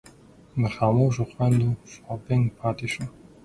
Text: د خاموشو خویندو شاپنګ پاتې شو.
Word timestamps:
د 0.61 0.63
خاموشو 0.75 1.23
خویندو 1.31 1.69
شاپنګ 1.93 2.43
پاتې 2.59 2.87
شو. 2.93 3.05